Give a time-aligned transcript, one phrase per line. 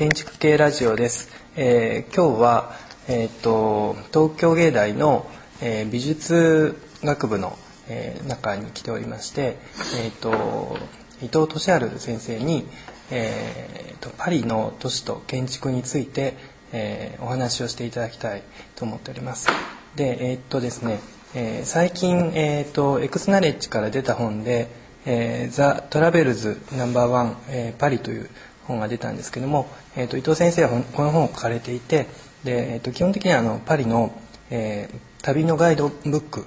[0.00, 1.28] 建築系ラジオです。
[1.56, 2.72] えー、今日は
[3.06, 5.30] えっと東京芸大の、
[5.60, 6.74] えー、美術
[7.04, 9.58] 学部の、えー、中に来ておりまして、
[10.02, 10.78] えっと
[11.20, 12.66] 伊藤俊治先生に、
[13.10, 16.34] えー、とパリの都市と建築について、
[16.72, 18.42] え、お話をしていただきたい
[18.76, 19.48] と思っております。
[19.96, 21.00] でえ、っとですね、
[21.34, 24.68] え、最近えー、っとエクスナレッジから出た本で
[25.04, 28.30] え、ザ・トラベルズナンバーワン、え、パリという
[28.70, 32.06] 本が出たんですけども、えーと、伊藤先生はこの本を書かれていて
[32.44, 34.12] で、えーと、基本的にはあのパリの、
[34.50, 36.46] えー、旅のガイドブック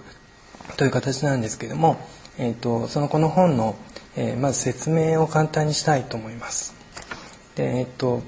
[0.78, 1.98] という形なんですけども、
[2.38, 3.76] えーと、そのこの本の、
[4.16, 6.76] えー、まず説明を簡単にしたいと思います。
[7.56, 8.24] でえっ、 ー、と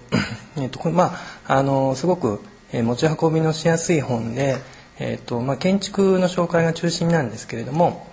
[0.57, 1.15] えっとま
[1.47, 2.41] ああのすごく、
[2.71, 4.57] え、持ち運びのしやすい本で、
[4.99, 8.07] えーとまあ、建築の紹介が中心なんですけれども、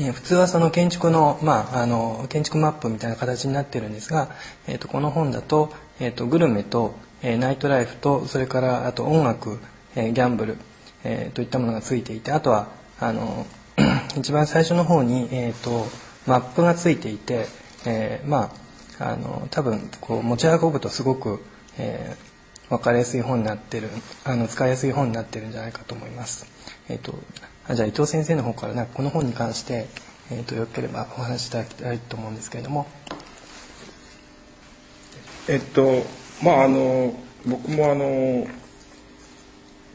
[0.00, 4.30] え、普通はその建築の,、まあ、あの建築マップみたいな形になってるんですが、
[4.66, 9.58] えー、とこの本だと,、えー、とグルメと、え、ナイトライフとそれからあと音楽、
[9.94, 10.58] え、ギャンブル、
[11.04, 12.68] え、といったものがついていてあとは
[13.00, 13.46] あの
[14.16, 15.86] 一番最初の方に、えー、と
[16.26, 17.46] マップがついていて、
[17.86, 18.52] えー、ま
[18.98, 21.42] ああの多分こう持ち運ぶとすごく、
[21.78, 23.90] えー、分かりやすい本になってる
[24.24, 26.46] あの使いやすい本になってるんじゃないかと思います。
[26.88, 27.14] えーと
[27.68, 29.86] あじゃあ伊藤先生の方からなんかこの本に関して、
[30.30, 32.86] えーと、よければお話しいただきたいと思うんですけれども。
[35.48, 36.04] えっと
[36.42, 37.14] まああの
[37.46, 38.46] 僕もあの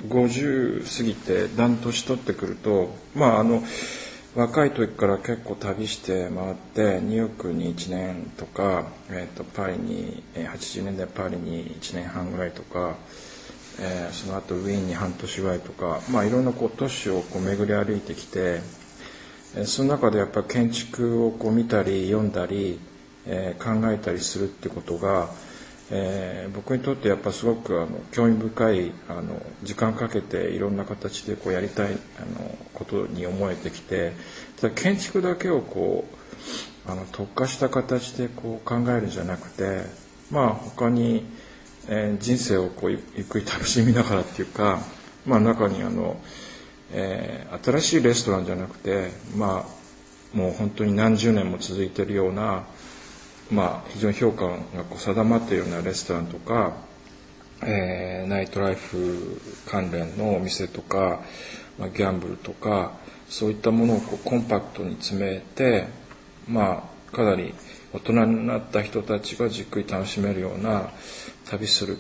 [0.08, 3.62] 50過ぎてだん年取ってくるとまああの
[4.34, 12.96] 若い時から結構旅して回ってニューヨークに1年とか、えー、とパリに80年代パリに1年半ぐらいとか
[13.84, 18.62] えー、その後ウィーンに半年ぐらいとか、まあ、いろんなこう都市をこう巡り歩いてきて、
[19.56, 22.80] えー、その中でやっぱ建築をこう見たり読んだり、
[23.26, 25.30] えー、考えたりするってことが、
[25.90, 34.14] えー、僕にとってやっぱすごくあの興味深いあの時間かけていろんな形でこうやりたいあのことに思えてきて
[34.62, 36.06] ただ建築だけをこ
[36.88, 39.82] うあの特化した形でこう考えるんじゃなくて
[40.30, 41.26] まあ他に
[41.88, 44.80] えー、人生をこうゆっくり楽しみながらっていうか、
[45.26, 46.20] まあ、中にあの、
[46.92, 52.64] えー、新しいレストランじゃなくて、まあ、もう本当に何十年も続いてるような、
[53.52, 54.58] まあ、非常に評価が
[54.90, 56.74] こう定まっているようなレストランとか、
[57.64, 61.22] えー、ナイトライフ関連のお店とか、
[61.78, 62.94] まあ、ギャンブルとか
[63.28, 65.88] そういったものをこうコンパクトに詰めて、
[66.48, 67.54] まあ、かなり
[67.94, 70.90] 大人になった人たちがじっくり楽しめるような
[71.50, 71.98] 旅する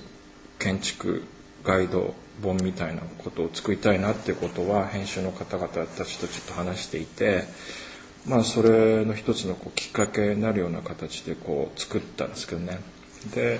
[0.60, 1.24] 建築
[1.64, 7.44] ガイド本みたいなことを作りたいなってことは編集の方々たちとちょっと話していて
[8.26, 12.80] まあそれの一つのこうきっかけになるような形でこう作ったんですけどね。
[13.36, 13.60] で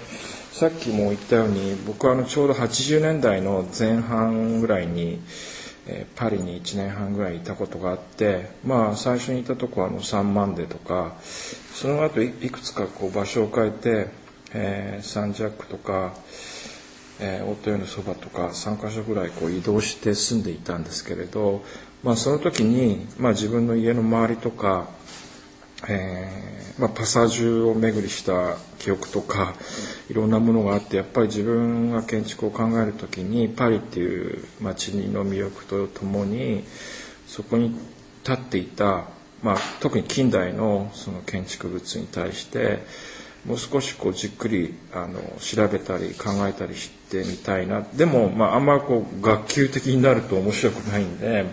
[0.52, 5.22] さっきも言ったように僕はあのちょうど80年代の前半ぐらいに、
[5.86, 11.16] えパリに1年半ぐらいいたことがあってまあ最初にいたとこはあの3万でとか
[11.74, 14.21] その後いくつかこう場所を変えて
[14.54, 16.14] えー、サンジャックとか、
[17.20, 21.64] えー、大豊のそばとか3か所ぐらいこう移動して住んでいたんですけれど、
[22.04, 24.88] まあ、その時に、まあ、自分の家の周りとか、
[25.88, 29.54] えーまあ、パサージュを巡りした記憶とか
[30.10, 36.64] いろんなものがあってやっぱり自分が建築を考える時にパリっていう街の魅力とともに
[37.28, 37.76] そこに
[38.24, 39.06] 立っていた、
[39.44, 42.80] まあ、特に近代のその建築物に対して
[43.46, 51.46] もう少しこうじっくりあの調べたり考えたりしてみたいなでも、まあ、あんまりこう学級的になると面白くないんで、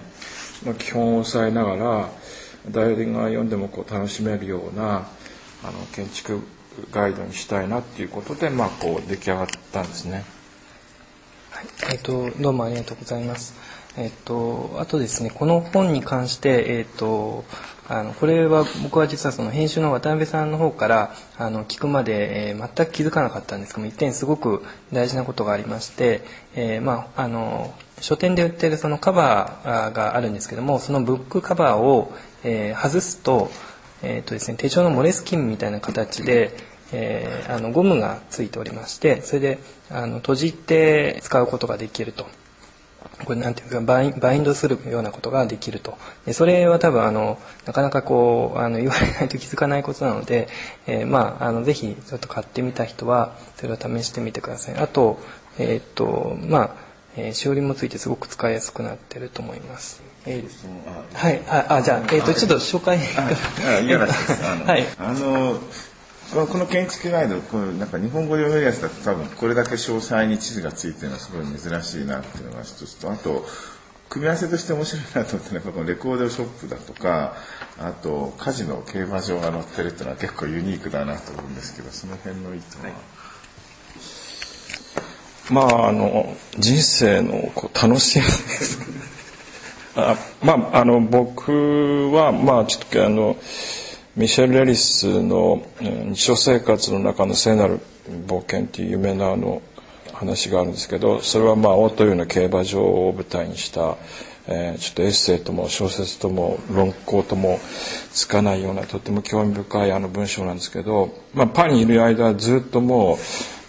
[0.67, 2.11] まあ、基本を抑えながら
[2.71, 5.09] 誰が読んでもこう楽しめるような
[5.65, 6.43] あの建築
[6.91, 10.25] ガイドにしたいなっていうことで、まあ、こう出来上がったんですね。
[11.51, 13.55] はい、えっ、とどうもありがとうございます。
[13.97, 17.45] えっ、とあとですねこの本に関してえっ、と
[17.91, 24.63] あのこれは僕は実はその編集の渡辺さんの方からあの聞くまで、えー、全く気づかなかったんですけども一点すごく
[24.93, 26.21] 大事なことがありまして、
[26.55, 32.13] えー、まああの書店で売ってるそのカバーがあるんですけどもそのブックカバーを、
[32.45, 33.51] えー、外すと,、
[34.03, 36.55] えーとですね、手帳のモレスキンみたいな形で、
[36.93, 39.59] え、あのゴムがついておりましてそれで
[39.91, 42.27] あの閉じて使うことができると。
[43.25, 45.99] これなんていうかバインドするようなことができると。
[46.27, 50.49] でそれは多分あのなかなかこうあの言われないと気づかないことなので、
[50.87, 54.77] えー、まああのぜひちょっと買ってみた人はそれを試してみてください。
[54.77, 55.19] あと
[55.59, 56.71] えー、っとまあ、
[57.17, 60.03] えー、しおりもついてすごく使いやすくなってると思います。
[60.27, 61.43] えー、はい。
[61.49, 62.99] ああじゃあ、えー、っとちょっと紹介。
[63.67, 64.47] あいやらしいです。
[64.47, 65.59] あの、 はい、あの
[66.31, 73.47] この建築ガイドこなんか日本語で読めるやつだと多分これだけ詳細に地図がついてるのはすごい珍しいなっていうのが一つとあと
[74.11, 77.35] 組み合わせとして面白いなと思ってねこのレコードショップだとか
[77.79, 82.93] あとカジノ競馬場が載ってるっていうのは結構ユニークだなと思うんですけどその辺の意図は、
[85.51, 88.81] まああの人生のこう楽しみです。
[89.97, 93.37] あまああの僕はまあちょっとあの
[94.19, 97.79] ミシェル・レリスの日常生活の中の聖なる
[98.27, 99.63] 冒険っていう有名なあの
[100.13, 103.97] 話があるんですけどそれはまあオートユーの競馬場を舞台にした、
[104.49, 107.61] え、ちょっとエッセイとも小説とも論考とも
[108.11, 113.19] つかないようなとても興味深いあの文章なんですけど、まあ、パリにいる間はずっともう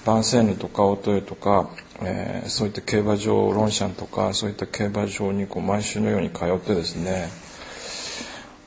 [0.08, 1.70] バンセーヌとかオートユーとか
[2.02, 7.30] え、そういった競馬場ロンシャンとかそういった競馬場にこう毎週のように通ってですね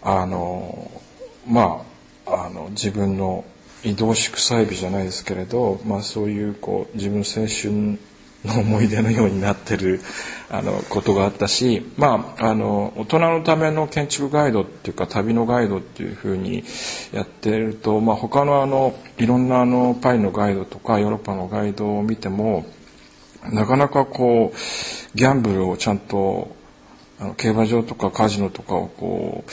[0.01, 1.02] あの
[1.47, 1.85] ま
[2.27, 3.45] ああの自分の
[3.85, 7.99] 移動祝祭日じゃないですけれど、まあ、そういうこう自分青春
[8.45, 10.01] の思い出のようになってる
[10.51, 16.63] あのことがあったし、まあ、あの大人のための建築ガイドっていうか旅のガイドっていうふうに
[17.13, 22.67] やってると、まあ、他のあのいろんなあのパリのガイドとかヨーロッパのガイドを見ても
[23.51, 26.55] なかなかこうギャンブルをちゃんと
[27.19, 29.51] あの競馬場とかカジノとかをこう、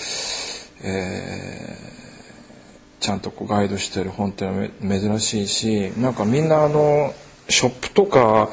[0.81, 7.13] えー、ちゃんとこうガイドしてる本っていうのは珍しいしなんかみんなあの
[7.49, 8.49] ショップとか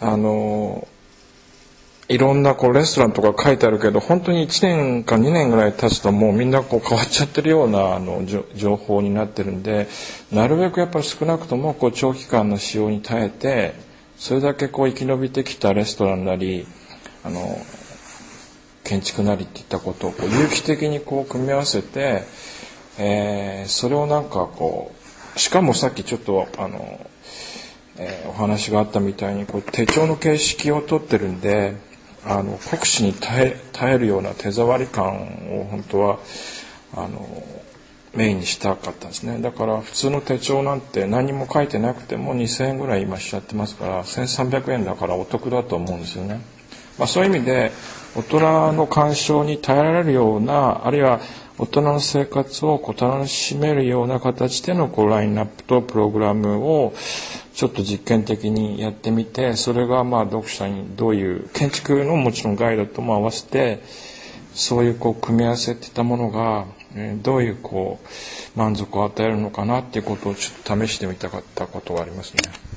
[0.00, 0.86] あの
[2.10, 8.24] いろんなこうレストランとか書いてあるけど本当に1年か2年ぐらい経つともうみんなこう変わっちゃってるようなあの
[8.56, 9.86] 情報になってるんで
[10.32, 13.74] なるべくやっぱり少なくともこう長期間の使用に耐えて
[14.16, 16.66] それだけこう生き延びてきたレストランなり
[17.22, 17.40] あの
[18.84, 22.24] 建築なりっていったことをこう有機的にこう組み合わせて、
[22.98, 24.92] えー、それをなんかこ
[25.36, 27.06] うしかもさっきちょっとあの、
[27.96, 31.76] えー、お話があったみたいにこう手帳の形式をとってるんで
[32.24, 36.18] あの国史に耐え耐えるような手触り感を本当は
[36.94, 37.26] あの
[38.14, 39.40] メインにしたかったんですね。
[39.40, 46.40] だから普通の手帳なんて何も書いてなくても2000円ぐらい今しちゃってますから1300円だからお得だと思うんですよね、
[47.00, 47.72] まあ、そういう意味で
[48.14, 51.18] 大人の干渉に耐えられるようなあるいは
[51.56, 56.92] 大人の生活をこう楽しめるような形でのこうラインナップとプログラムを
[57.54, 63.82] ちょっと実験的にやってみてそれがまあ読者にどういう建築のもちろんガイドとも合わせて
[64.52, 66.66] そういうこう組み合わせていたものが
[67.22, 72.69] どういうこう満足を与えるのかなっていうことをちょっと試してみたかったことがありますね。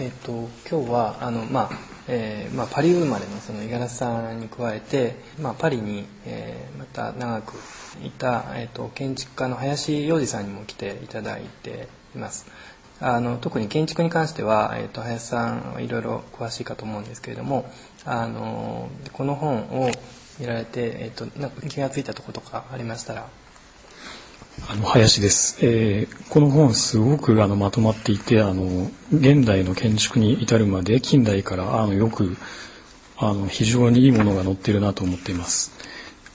[0.00, 1.70] えーと、今日はあの、まあ
[2.06, 7.54] えーまあ、パリ生まれのその五十嵐さんに加えて、まあ、パリに、えー、また長く
[8.04, 12.46] いた、えーと、建築家の林洋二さんにも来ていただいています。
[13.00, 17.70] あの特に建築に関しては、えーと、林さんはいろいろ詳しいかと思うんですけれども
[18.04, 19.90] あのこの本を
[20.40, 23.28] 見られて、えーと、なんか気が付いたところとかありましたら
[24.66, 32.36] あの林です、えー、この本すごくあのまとまっていてあの現代の建築に至るまで近代からあのよく
[33.16, 35.72] あの非常にいいものが載っているなと思っています。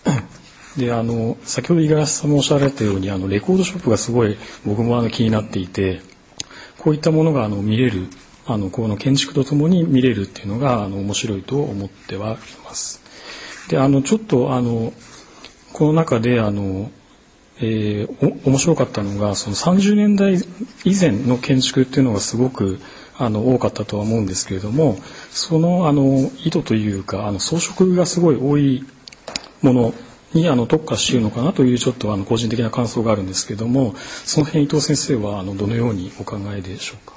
[0.78, 6.02] であの先ほど五十嵐さんもおっしゃられたようにあのレコードショップがすごい僕もあの気になっていて
[6.80, 8.08] こういったものがあの見れる
[8.46, 13.02] あのこの建築とともに見れるっていうのがあの面白いと思ってはいます。
[13.70, 14.94] であのちょっとあの
[15.74, 16.92] この中であの、
[17.60, 20.36] えー、お面白かったのがその30年代
[20.84, 22.80] 以前の建築っていうのがすごく
[23.18, 24.98] あの多かったとは思うんですけれども
[25.30, 28.84] そのあの意図というかあの装飾がすごい多い
[29.62, 29.94] もの
[30.34, 37.14] にあの特化しているのかなというちょっとあの個人的な感想があるんですけどもその辺伊藤先生はあのどのようにお考えでしょうか？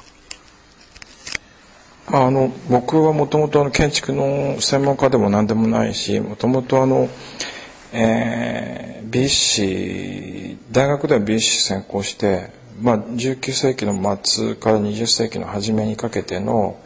[2.08, 7.08] あの僕はもともと建築の専門家でも何でもないしもともとあの、
[7.98, 12.50] えー、美史大学では美史専攻して、
[12.82, 16.78] まあ、19世紀の末から20世紀の初めにかけての、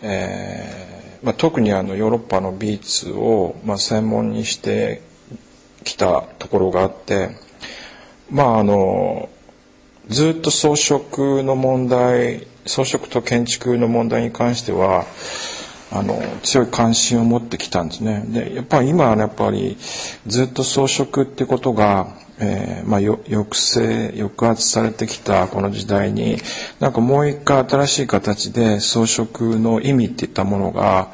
[0.00, 5.02] えーまあ、特にあのヨーロッパの美術を、まあ、専門にして
[5.84, 7.30] きたところがあって
[8.30, 9.28] まああの
[10.08, 15.04] ずっと装飾の問題装飾と建築の問題に関しては
[15.94, 18.24] あの強い関心を持ってきたんですね。
[18.26, 19.78] でやっぱり今はやっぱり
[20.26, 22.08] ずっと装飾ってことが、
[22.40, 26.38] えーまあ、抑制抑圧されてきたこの時代に
[26.80, 31.12] なんかもう一回新しい形で装飾の意味っていったものが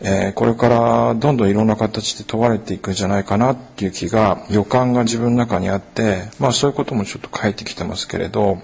[0.00, 8.58] えー、これからどんどんいろんな形で問われていくんじゃないかなっていう気が予感が自分の中にあってまあそういうこともちょっと書いてきてますけれど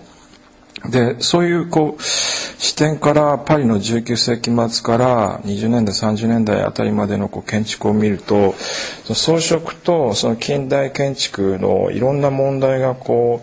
[0.91, 8.55] でそういうこう視点からパリの19世紀末から20年代30年代あたりまでのこう建築を見ると
[9.15, 13.41] 装飾とその近代建築のいろんな問題がこ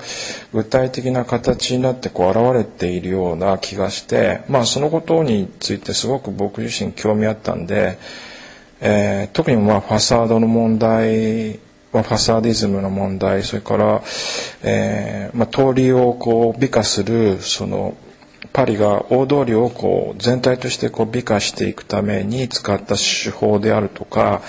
[0.54, 7.98] う具体的な形になってこう現れているような気がしてまあそのことについてすごく僕自身興味あったんで、
[8.82, 11.60] えー、特にまあファサードの問題
[11.94, 14.02] まあファサーディズムの問題それから、
[14.64, 17.96] えーまあ、通りをこう美化するその
[18.54, 24.42] パリが大通りをこう全体としてこう美化していくために使った手法であるとか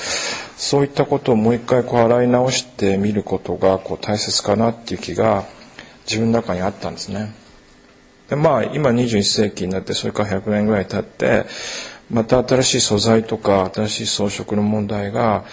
[0.57, 5.45] そういったことをもう一回こう洗い直してみることがこう大切かなっていう気が
[6.05, 7.35] 自分の中にあったんですね。
[8.29, 11.47] でまあ今21世紀になってそれから100年ぐらい経って
[12.11, 15.45] また新しい素材とか新しい装飾の問題が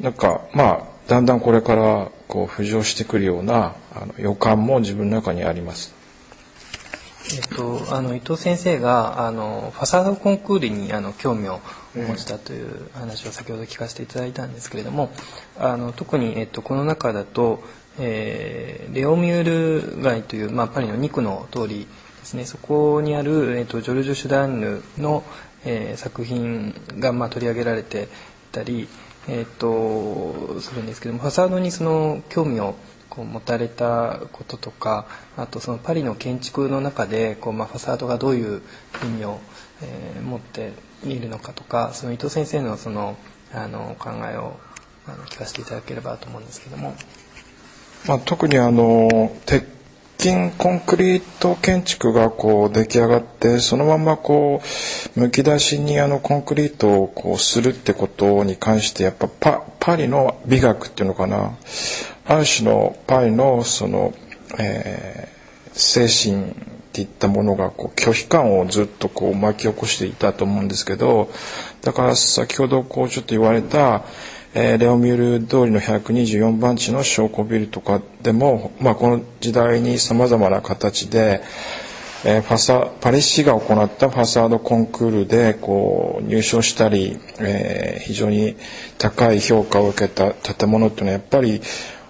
[0.00, 5.94] なんかまあだんだんこれからこう浮上してくるようなあの予感も自分の中にあります。
[7.34, 11.60] えっと、あの伊藤先生があのファサードコンクールにあの興味を
[11.94, 15.10] 持ちたという話を先ほど聞かせていただいたんですけれども
[15.58, 17.62] あの特に、えっと、この中だと、
[17.98, 21.86] えー、レオミュール街という、まあ、パリの2区の通り
[22.20, 25.22] ですねそこにある、えっと、ジョルジュ・シュダンヌの、
[25.64, 28.06] えー、作品が、まあ、取り上げられてい
[28.50, 28.88] たり、
[29.28, 32.74] えっと、するんですけどもファサードにその興味を
[33.08, 38.62] こう持たれたこととかあとそのパリの建築の中でこう、まあ、ファサードがどういう
[39.04, 39.38] 意味を、
[39.82, 40.72] えー、持って
[41.04, 43.16] いるのかとかその伊藤先生のその
[43.52, 44.56] あの考えを
[45.06, 46.94] あの聞かせていただければと思うんですけども。
[48.06, 49.64] まあ、特にあの鉄
[50.22, 54.62] 筋コンクリート建築がこう出来上がってそのままこ
[55.16, 61.56] うむき出しにあのコンクリートをこうするってことに関してやっぱパパリの美学っていうのかな。
[62.24, 64.14] ある種のパリのその、
[64.60, 66.54] えー、精神っ
[66.92, 71.32] ていったものがこう拒否感をずっとこう巻き起こしていたと思うんですけど
[71.80, 74.04] だから先ほどこうちょっと言われた、
[74.54, 81.42] えー、レオミュール通りの124番地の証拠ビルとかでも、まあ、この時代にさまざまな形で、
[82.24, 88.56] えー、ファサパリ市が行ったファサードコンクールでこう入賞したり、えー、非常に
[88.98, 91.62] 高い評価を受けた建物っていうのはやっぱり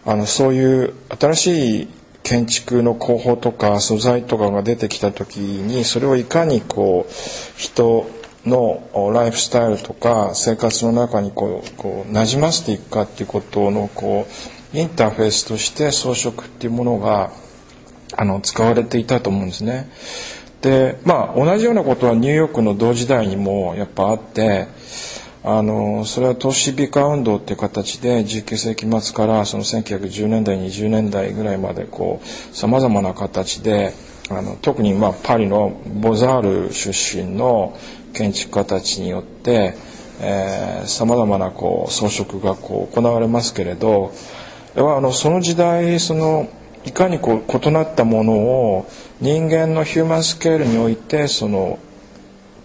[0.04, 1.88] あのそういう新しい
[2.24, 7.12] 建築の工法とか素材とかが出てきた時にそれをいかにこう
[7.56, 8.08] 人
[8.46, 14.26] のライフスタイルとか生活の中にこうこう馴染ませていくかっていうことのこ
[14.74, 17.30] うインターフェースとして装飾っていうものが
[18.16, 19.90] あの使われていたと思うんですね。
[20.60, 24.68] でまあ同じようなことはニューヨークの同時代にもやっぱあって
[25.44, 33.92] あのそれは都市美化運動っていう形で19世紀末からその1910年代20年代ぐらいまでこうさまざまな形で
[34.30, 37.76] あの特にまあパリのボザール出身の
[38.12, 39.74] 建築家たちによって
[40.86, 44.12] さまざまなこう装飾がこう行われますけれど
[44.76, 46.48] あのその時代その
[46.84, 48.86] いかにこう異なったものを
[49.20, 51.78] 人間のヒューマンスケールにおいてその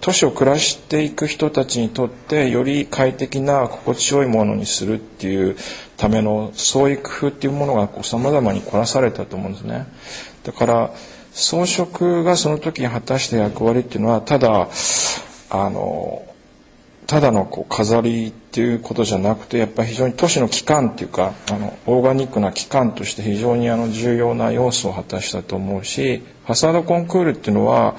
[0.01, 5.57] 都市を暮らしていく人たちにとってより快適な心地よいものにするっていう
[5.97, 9.87] ための創意工夫っていうものがさまざまに凝らされたと思うんですね。
[10.43, 10.91] だから
[11.31, 14.69] 装飾がその時に果たした役割っていうのはただ
[15.49, 16.25] あの
[17.07, 27.95] ただのこう飾りっていうことじゃなくてやっぱり非常に都市の機関っていうかあのオーガニックな機関として非常にあの重要な要素を果たしたと思うしファサードコンクールっていうのは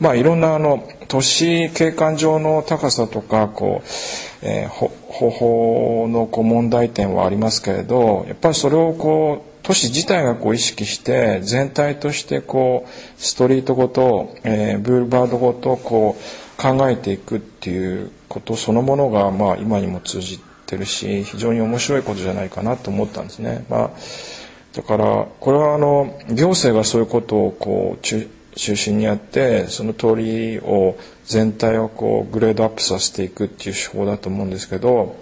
[0.00, 23.66] まあいろんなあの都市景観上の高さとかこう、えー、方法のこう問題点はありますけれどやっぱりそれをこう都市自体がこう意識して全体としてこうストリートごと、えー、ブルーバードごとこう考えていくっていうことそのものがまあ今にも通じてるし非常に面白いことじゃないかなと思ったんですね。
[23.68, 23.90] まあ
[24.72, 35.16] だからこれはあの行政がそういうことをこう中心にあってその通りを全体をこうグレードアップさせていくっていう手法だと思うんですけど、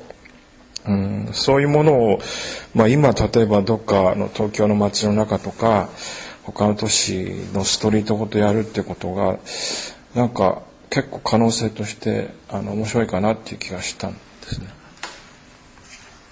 [0.87, 2.21] うん、そういうものを、
[2.75, 5.89] まあ、今例えばどっかの東京の街の中とか
[6.43, 9.39] 他の都市のストリートごとやるってことが
[10.15, 14.67] なんか結構可能性としてあの面白いかなっていう気がしたんですね。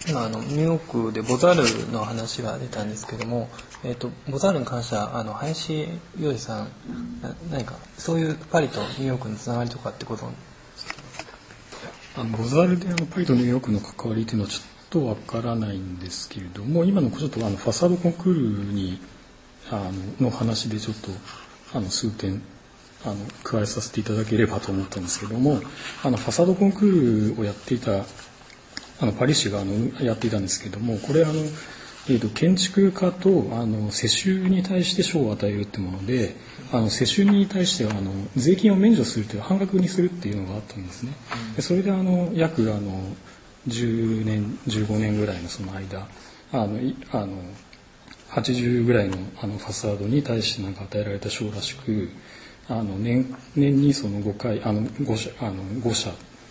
[0.08, 3.48] 今あのニューヨークでボザールの話が出たんですけども、
[3.84, 5.88] えーと、ボザールに関してはあの林
[6.18, 6.68] 洋二さん
[7.50, 10.30] 何かそういうパリとニューヨークのつながりとかってこと
[12.16, 19.00] あのゴザールであのパリとニューヨークの関わりというのはちょっとわからないんですけれども今のちょっとあのファサードコンクールに
[19.70, 21.10] あのの話でちょっと
[21.74, 22.42] あの数点
[23.04, 25.60] あの加えさせていただければと思ったんですけども
[26.02, 28.04] あのファサードコンクールをやっていた
[29.00, 31.34] あのパリ市があのやっていたんですけどもこれあの、
[32.08, 36.34] えーと、建築家とあの世襲に対して賞を与えるってもので
[36.72, 41.12] あの世襲に対してはあの税金を免除するという半額にするっていうのがあったんですね。
[41.56, 43.00] でそれであの約あの
[43.68, 46.08] 10年15年ぐらいのその間
[46.52, 46.78] あの
[47.12, 47.28] あの
[48.30, 52.10] 80ぐらいのあのファサードに対してなんか与えられた賞らしく
[52.68, 56.10] あの年年にその5回あの 5, 社あの5社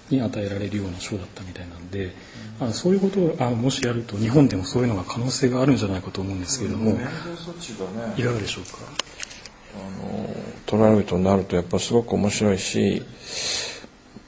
[0.09, 2.13] に与えられるような賞だったみたいなんで、
[2.59, 8.79] あのそういうことをあのもしやると日本でもそういうのが可能性があるんじゃないかと思うんですけれども、いかがでしょうか？
[9.75, 13.03] あの取られるとなるとやっぱすごく面白いし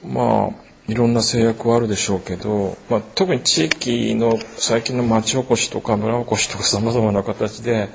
[0.04, 7.88] まあいろんな制約はあるでしょうけど、まあ、特に地域の最近の町おこしとか村おこしとかさまざまな形で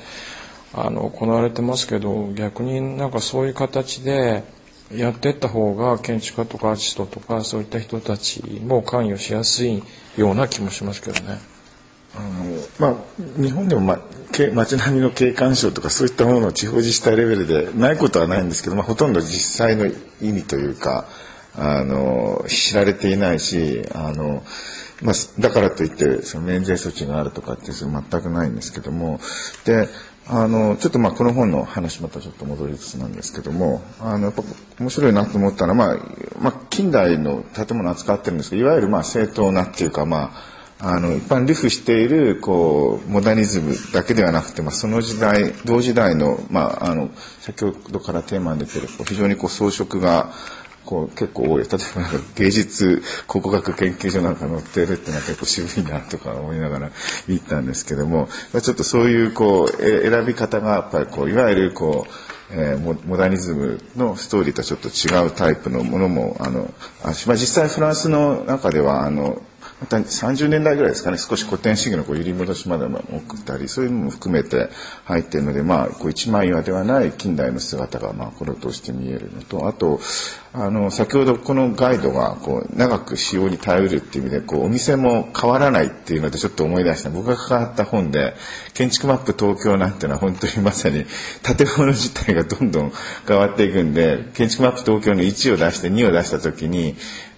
[0.75, 4.43] あの行われてますけど逆になんかそういう形で
[4.91, 9.81] やってった方が建築家とかアーティストとかそういった人たちも関与しやすい
[10.17, 11.39] ような気もしますけどね。
[12.17, 13.99] あのまあ、日本でも、ま、
[14.53, 19.27] 街並みの景観賞とかそういったものを地方自治体レベルでないことはないんですけど、まあ、ほとんど実
[19.65, 19.85] 際の
[20.21, 21.07] 意味というか
[21.57, 24.43] あの知られていないしあの、
[25.01, 29.19] まあ、だからといってその免税措置があるとかってそれ全くないんですけども
[29.65, 29.89] で
[30.27, 34.43] あのちょっとまあこの本の話またちょっと戻りつつなんですけどもあのやっぱ
[34.79, 35.97] 面白いなと思ったのは、まあ
[36.39, 50.33] まあ、近代の建物扱ってるんですけどいわゆるまあ正当なっていうかまああの一般流布しているこうモダニズムだけではなくて、まあ、その時代同時代の,、まあ、あの先ほどからテーマに出てる非常にこう装飾が
[50.85, 51.63] こう結構多い。
[51.63, 56.91] 例えばなんか芸術考古学研究所なんか載ってるってのは結構渋いなとか思いながら
[57.27, 58.29] 見たんですけども
[58.61, 66.71] ちょっとそういうこう選び方がやっぱりこういわゆるこうえー、モダニズムのストーリーとはちょっと違うタイプのものもあの
[67.03, 69.41] あまあ、実際フランスの中ではあの
[69.81, 74.69] また30年代ぐらいですかね少し古典主義のこう揺り戻しまでも送ったりそういうのも含めて
[75.03, 79.99] 入っているので、まあ、こう一枚岩ではない近代の姿がまあこれを通して見えるのとあと
[80.53, 88.33] あの先ほどこのガイドがこう長く使用に頼るっていう意味でこうお店も変わらないっていうのでちょっと思い出した僕が関わった本で
[88.73, 91.05] 「建築マップ東京」なんていうのは本当にまさに
[91.43, 92.93] 建物自体がどんどん
[93.27, 96.95] 変わっていくんで建築マップ東京の1を出して2を出した時に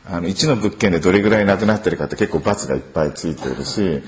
[0.09, 4.01] あの1の物件でどれぐらいなくなってるかって結構×がいっぱいついてるし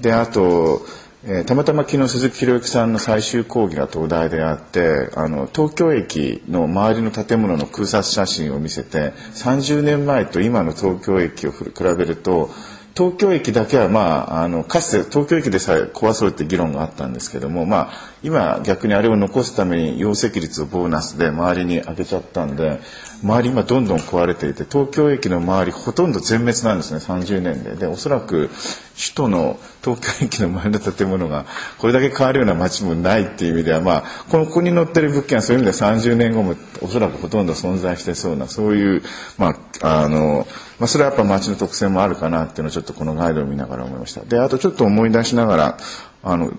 [0.00, 0.82] であと、
[1.24, 12.50] えー、たまたま昨日鈴木宏之さんの最終講義が東大であってあの東京駅の周りの建物の空撮写真を見せて30年前と今の東京駅を比べると
[12.96, 17.92] 東京駅だけは、まあ、あのかつて東京駅でさえ壊そうって議論があったんですけども、まあ、
[18.26, 22.80] 今逆にあれを残すために容積率をボーナスで周りに上げちゃったんで
[23.22, 27.76] 周り今どんどん壊れていて東京駅の周りほとんど全滅なんですね30年で。
[27.76, 28.50] でおそらく
[28.96, 31.46] 首都の東京駅の周りの建物が
[31.78, 39.02] これだけ変わるような街もないっていう意味では、まあ、このここに載ってる物件はそういう意味では30年後もおそらくほとんど存在してそうなそういう、
[39.38, 40.48] まああの
[40.80, 44.22] まあ、それはやっぱ街の特性もあるかなっていうのをちょっとこのガイドを見ながら思いました。
[44.22, 45.78] であとちょっと思い出しながら
[46.24, 46.50] あの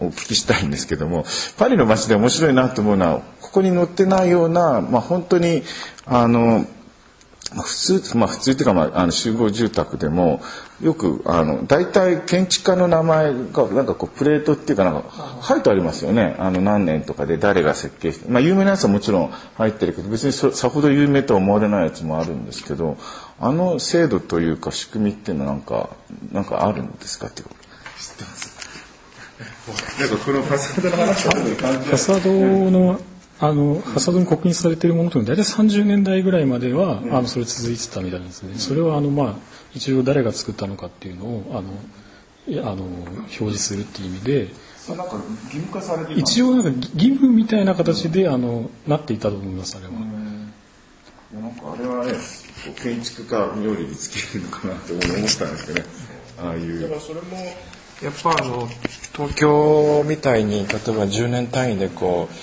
[0.00, 1.24] お聞きしたいんですけども
[1.56, 5.62] パリの街で面白いなと思うのはここに載ってないような、まあ、本当に
[6.06, 6.66] あの
[7.54, 10.42] 普通、まあ普通っていうか、まあ、あの集合住宅でも、
[10.82, 16.36] よく、あの、大体建築家の名前が、なんかこう、プレートっていうかなんか、書いてありますよね。
[16.38, 18.28] あの、何年とかで誰が設計して。
[18.28, 22.98] まあ、有名なやつはもちろん入ってるけど、別にさほど有名とは思われないやつもあるんですけど、
[23.40, 25.88] あの制度というか仕組みっていうのはなんか、
[26.32, 27.68] なんかあるんですかっていうこと。
[27.98, 28.57] 知ってます
[30.00, 33.00] なんかこのファサードの話はファサードの
[33.40, 38.58] あのファサードに刻印されているものというのは大体30年代ぐらいまでは、うん、あのそれ続いてたみたいなんですね。
[38.58, 39.34] それはあのまあ
[39.74, 44.48] 一応誰が作ったのかっていうのをあのあの表示するっていう意味で。
[44.88, 45.04] なんか
[45.52, 49.92] 義務化されて一応なんか義務みたいな形であのなっていたと思いますあれは。
[49.92, 52.12] なんかあれはね
[52.82, 55.86] 建築家冥利につけるのかなと思ったんですけどね
[56.38, 56.80] ああいう。
[56.80, 57.36] だからそれも
[58.02, 58.68] やっぱあの
[59.12, 62.34] 東京みたいに例えば10年単位でこう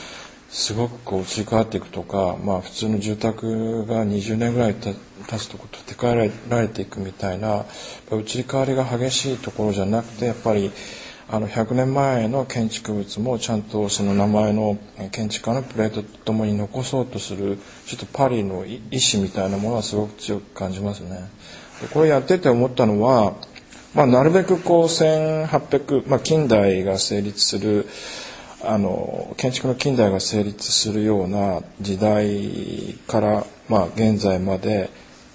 [0.49, 7.65] すごくこう移り変わっていくとか、まあ、普通の住宅が20年ぐらいた経つとこ建て替えられていくみたいな
[8.11, 10.71] 移り変わりが激しいところじゃなくてやっぱり
[11.27, 14.77] あの100年前の建築物もちゃんとその名前の
[15.11, 21.29] 建築家のプレートとともに残そうとするちょっとパリの意志みたいなものはすごく強く感じますね。
[21.93, 23.33] これやってて思ったのは、
[23.95, 27.88] まあ、なるべくこう1800、まあ、近代が成立する
[28.62, 34.89] あの建築の近代が成立するような時代から、まあ、現在まで、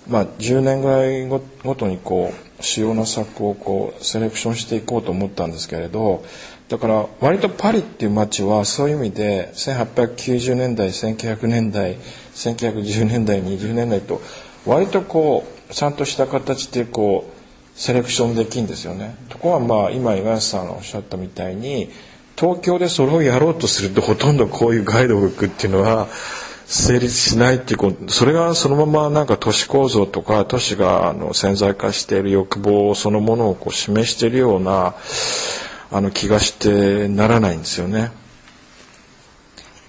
[0.08, 1.40] まあ、10年ぐらいご
[1.74, 6.22] とにこう主要な作をこうセレクションしていこうと思ったんですけれど
[6.68, 11.96] だから割とパリっていう街はそういう意味で1890年代1900年代
[12.34, 14.20] 1910年代20年代と
[14.66, 17.39] 割とこうちゃんとした形でこう
[17.74, 19.16] セレクションできるんですよね。
[19.28, 21.90] ところがまあ今五十さんがおっしゃったみたいに
[22.36, 26.08] 東京でそれをやろうとするとほとんどこういうガイドブックっていうのは
[26.64, 34.94] 成立しないっていうことそれがそのままなんか都市構造とか都市があの潜在化している欲望そのものをこう示しているような
[35.90, 38.12] あの気がしてならないんですよね。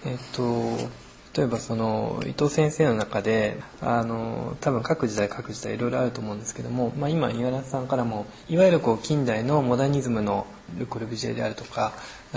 [0.03, 1.00] えっと
[1.35, 10.45] 例えばその伊藤先生の中であの多分各時代各時代いろいろあると思うんですけども、まあ、今岩田さんからもいわゆるこう近代のモダニズムの
[10.77, 11.93] ル・コルビジェであるとか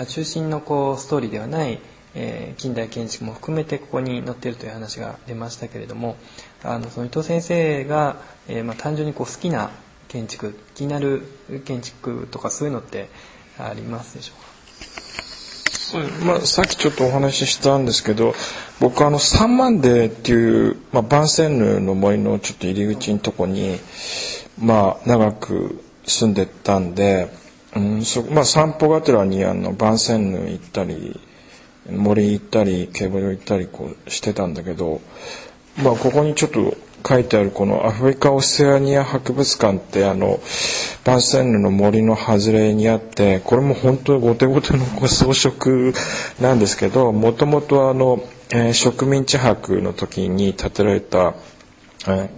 [0.07, 1.79] 中心のこうストーリーではない
[2.17, 6.15] えー、近代建築も含めてここに載っているという話が出ましたけれども
[6.63, 8.15] あのその伊藤先生が、
[8.47, 9.69] えーまあ、単純にこう好きな
[10.07, 11.23] 建築気になる
[11.65, 13.09] 建築とかそういうのって
[13.59, 14.44] ありますでしょうか？
[16.25, 18.33] まあ、さっきちょっとお話ししたんですけど
[18.79, 23.77] 僕あの3万デっていう、まあ、バンセンヌの森のちょっと入り口のとこに、
[24.59, 27.29] まあ、長く住んでたんで、
[27.75, 31.19] うんそまあ、散歩がてらにあのバンセンヌ行ったり
[31.89, 35.01] 森行ったりケーブル行ったりこうしてたんだけど、
[35.83, 36.75] まあ、ここにちょっと
[37.07, 40.39] 書いてあるこのアフリカ・オセアニア博物館ってあの
[41.03, 45.93] バンセンヌの森の外れにあってこれも本当にゴテゴテの装飾
[46.41, 51.35] なんですけどもともとあの、えー、植民地博の時に建てられた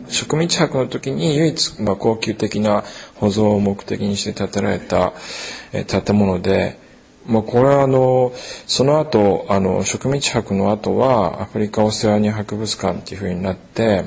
[0.08, 2.84] 植民地博の時に唯一、まあ、高級的な
[3.16, 5.14] 保存を目的にして建てられた、
[5.74, 6.80] え、建物で
[7.28, 8.32] まあ、これはあの
[8.68, 14.06] その後あの植民地博の後はアフリカ・オセアニア博物館っていうふうになって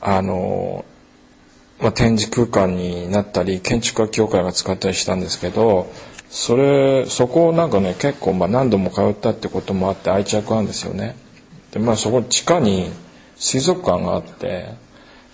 [0.00, 0.84] あの、
[1.80, 5.90] まあ、展示空間になったり建築家協会が使ったりしたんですけど
[6.30, 11.16] それそこをなんかね結構まあ何度も通ったってこともあって愛着なんですよね。
[11.72, 12.90] でまあそこ地下に
[13.36, 14.74] 水族館があって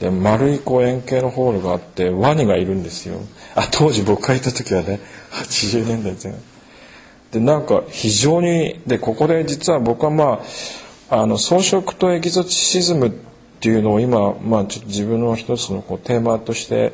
[0.01, 3.21] で丸いこう円形のホールがあってワニがいるんですよ。
[3.55, 5.01] あ当時僕がいた時はね
[5.33, 6.41] 80年代前半。
[7.33, 10.41] でなんか非常にでここで実は僕はま
[11.11, 13.26] ああの装飾とエキゾチシズム
[13.57, 16.93] っていうのを今、まあ、ちょっと自分の一つのこうテーマとして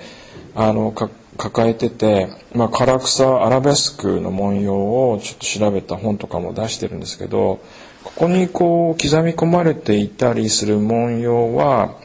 [0.54, 0.92] あの
[1.36, 7.60] 抱えてて、まあ、唐草アラベスクの文様をちょっと調べた本とかも出してるんですけど
[8.04, 11.96] ここにこう刻み込まれていたりする文様は、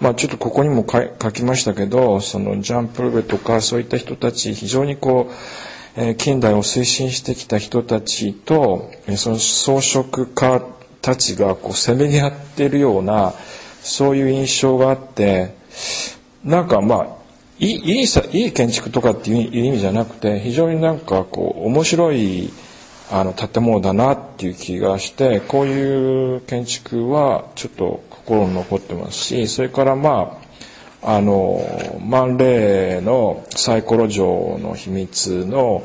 [0.00, 5.30] まあ、ちょっとここにも書きましたけどそのジャンプルベとかそういった人たち非常にこ
[5.96, 10.62] う近代を推進してきた人たちとその装飾家
[11.02, 13.34] たちがこうせめぎ合っているような
[13.82, 15.54] そういう印象があって
[16.44, 17.06] なんかまあ
[17.58, 22.50] いいいいいい建築とかっていう意味じゃなくて非常になんかこう面白い
[23.12, 30.40] あの建物だなっていう気がしてこういう建築はちょっと心に残ってますしそれからま
[31.02, 35.82] ああのマンレーのサイコロ城の秘密の、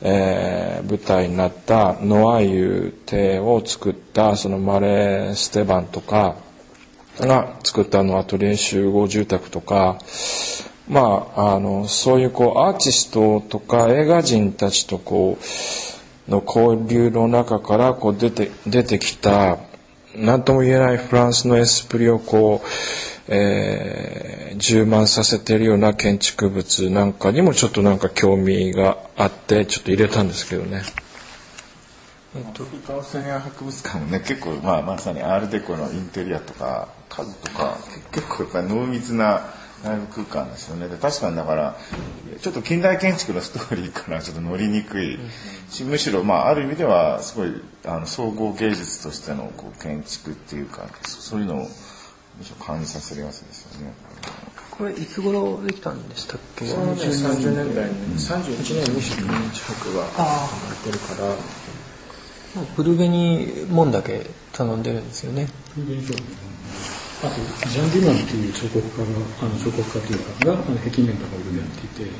[0.00, 6.36] えー、舞台になったノアユ邸を作ったそのマレー・ステバンとか
[7.26, 9.98] が作ったのアトリエ集合住宅とか
[10.88, 19.58] まああのそういうこうアーティストとか映画人たちとこうの交流の中からこう出て出てきた
[20.16, 22.66] 何とも言えないフランスのエスプリをこう
[23.28, 30.82] えー、充満させてるような建築物なんかにもちょっとなんか興味があってちょっと入れたんですけどね。
[32.34, 37.76] えっと、カオセニア博物館もね結構、まあ、まさにアールデコのインテリアとか家具とか
[38.10, 39.42] 結構やっぱり濃密な
[39.84, 40.88] 内部空間ですよね。
[40.88, 41.76] で確かにだから
[42.40, 45.18] ちょっと近代建築のストーリーからちょっと乗りにくい。
[45.68, 47.52] しむしろ、まあ、ある意味ではすごい
[47.84, 51.68] あの総合芸術としてのこう建築っていうかそういうのを
[52.64, 53.92] 感じさせるやつですよね。
[54.70, 61.34] これいつ頃できたんでしたっけ？30年代に31年に植民地博がやってるから。
[62.76, 65.48] ブルベに門だけ頼んでるんですよね。
[65.74, 66.16] ブルベにそう
[67.22, 72.10] あとジャン・デュマンっていう彫刻家があの彫刻家というかがあの壁面とかをやっていて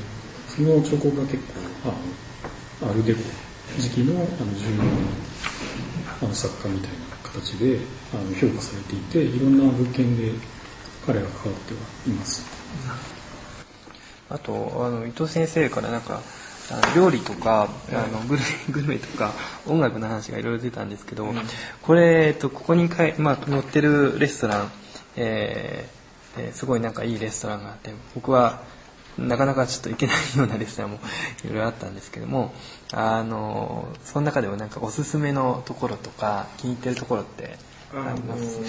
[0.47, 3.19] その彫刻が結構あアルデコ
[3.77, 4.89] 時期のあの重要な
[6.21, 7.79] あの作家みたいな形で
[8.13, 10.31] あの評価されていていろんな物件で
[11.05, 12.45] 彼が関わってはいます。
[14.29, 14.53] あと
[14.85, 16.21] あの伊藤先生からなんか
[16.71, 19.33] あの料理とかあのグルメ グルメとか
[19.65, 21.33] 音楽の話がいろいろ出たんですけど、
[21.81, 24.71] これ、えっと、ここにかい、まあ、載ってるレストラン、
[25.15, 26.03] えー
[26.53, 28.59] すごいなんかいいレストランがあって僕は
[29.19, 30.99] なかなかちょっと行けないようなレストランも
[31.45, 32.51] いろいろあったんですけども
[32.91, 37.55] あのその中でもなんかおすすめのところとか気に入ってるところって
[37.93, 38.59] あります？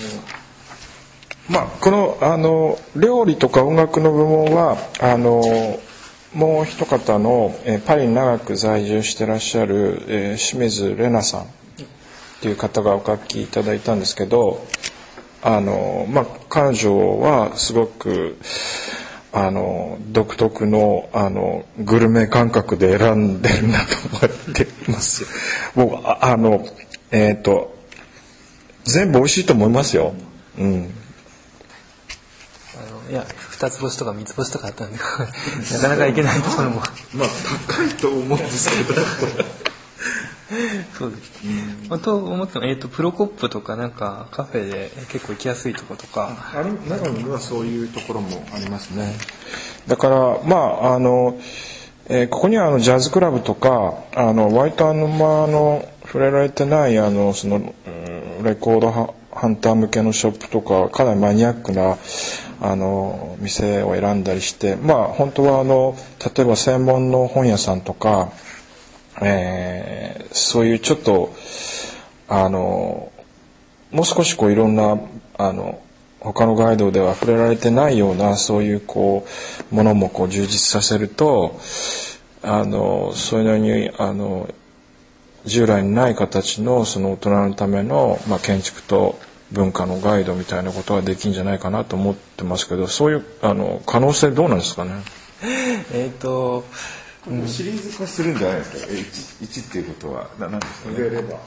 [1.48, 5.42] まあ、このあの料理とか音楽の部門はあの
[6.34, 11.46] もう一方の、えパリに長く在住してらっしゃる、えー清水玲奈さんっ
[12.42, 14.66] ていう方がお書きいただいたんですけど
[15.44, 18.38] あの、まあ、彼女はすごく
[19.30, 24.18] あの独特のあのグルメ感覚で選んでるなと思
[24.52, 25.26] ってます。
[25.74, 26.66] 僕ああの
[27.10, 27.76] えっ、と
[28.84, 30.14] 全部美味しいと思いますよ。
[30.58, 30.90] うん。
[32.76, 34.96] あのいや二つ星とか三つ星とかあったんで
[35.74, 37.28] なかなか行けないところもまあ
[37.68, 39.63] 高いと思うんですけど。
[40.92, 41.32] そうです、
[41.88, 49.14] まあ、と思っても、えー、とプロコップとかなんかカフェで結構行きやすいとことかあれ長野にはそういうところもありますね。
[49.86, 51.38] だからまああの、
[52.08, 61.96] えーここにはあのジャズクラブとかあのワイトアヌマの触れられてないあのそのうんレコードハハンター向けのショップとかかなりマニアックな
[62.60, 65.96] あの店を選んだりしてまあ本当はあの
[66.36, 68.32] 例えば専門の本屋さんとか、
[69.24, 69.94] えー
[70.34, 71.32] そういうちょっと
[72.28, 73.12] あの
[73.92, 74.98] もう少しこういろんな
[75.38, 75.80] あの
[76.18, 79.26] 他のガイドでは触れられてないようなそういうこ
[79.70, 81.60] うものもこう充実させると
[82.42, 84.52] あのそれなりにあの
[85.44, 89.18] 従来にない形のその大人のための、まあ、建築と
[89.52, 94.92] 文化のガイドみたいなことができるんじゃないかなと思ってますけどそういうあの可能性どうなんですかね？
[95.92, 96.64] えっ、と
[97.46, 98.92] シリーズ化するんじゃないですか？
[98.92, 100.28] え 1, っていうことは。
[100.38, 101.10] ななんですかね？
[101.10, 101.38] れば。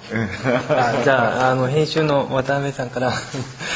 [0.70, 3.12] あじゃああの編集の渡辺さんから。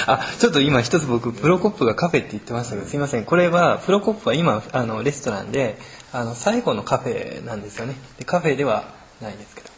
[0.07, 3.25] あちょっと今一つ僕プロコップがカフェって言ってましたけどすいません。
[3.25, 5.77] これはプロコップは今あのレストランで
[6.11, 7.95] あの最後のカフェなんですよね。
[8.17, 9.69] でカフェではないですけど。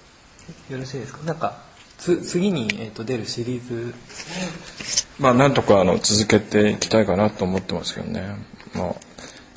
[0.75, 1.23] よろしいですか？
[1.25, 1.61] なんか
[1.97, 3.93] つ次に、えー、と出るシリーズ。
[5.19, 8.37] まあなんとかあの続けていきたいかなと思ってますけどね、
[8.73, 8.95] まあ、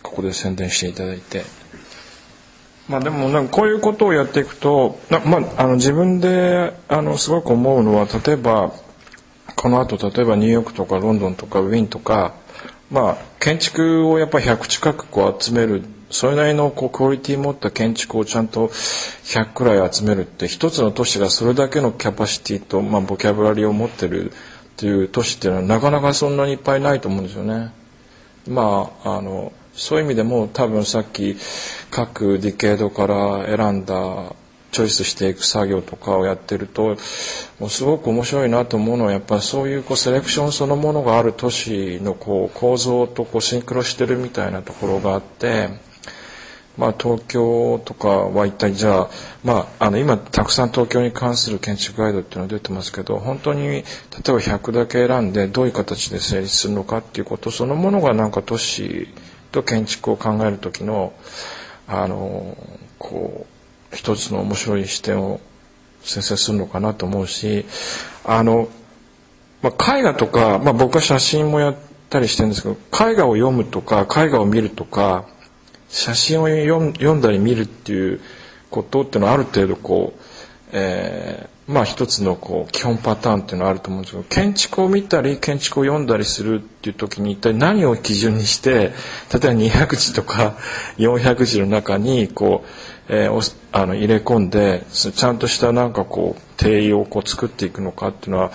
[0.03, 1.45] ここで宣伝していただいて。
[2.89, 8.73] まあでもなんかこういうことをやっていくと、なまあ、あの自分であのすごく思うのは例えば
[9.57, 12.35] この後例えばニューヨークとかロンドンとかウィーンとか、
[12.91, 24.35] まあ、建築をやっぱ100近くこう集めるそれなりのこうクオリティ持った建築をちゃんと100くらい集めるって一つの都市がそれだけのキャパシティと、まあ、ボキャブラリーを持ってるっ
[24.77, 27.73] ていう都市っていうのはなかなかそんなにいっぱいないと思うんですよね。
[28.47, 31.37] まああのそういう意味でも多分さっき
[31.91, 34.33] 各ディケードから選んだ
[34.73, 36.97] チョイスしていく作業とかをやってると
[37.59, 45.87] もうすごく面白いなと思うのはやっぱりそういうこうセレクションそのものがある都市のこう構造とこうシンクロしてるみたいなところがあって。
[46.77, 49.11] まあ、東京とかは一体じゃあ,、
[49.43, 59.09] まあ、あの今たくさん東京に関する建築ガイドっていうのが出てますけど本当に例えば100だけ選んでどういう形で成立するのかっていうことそのものがなんか都市
[59.57, 61.13] と建築を考える時の
[61.89, 62.57] あの
[62.99, 63.47] こ
[63.93, 65.41] う一つの面白い視点を
[66.03, 67.65] 先生するのかなと思うし
[68.25, 68.69] あの、
[69.63, 71.77] まあ、絵画とか、まあ、僕は写真もやっ
[72.11, 75.27] たりしてるんですけど絵画を読むとか絵画を見るとか
[75.89, 78.21] 写真を読んだり見るっていう
[78.71, 80.21] ことっていうのはある程度こう、
[80.73, 90.57] えまあ一つのこう基本パターンっていうのはあると思うんですけど建築を見たり建築を読んだりするっていう時に一体何を基準にして例えば200字とか
[90.99, 92.65] 400字の中にこ
[93.09, 98.51] う、えーあの入れ込んでちゃんとしたなんかこう定義をこう作っていくのかっていうのは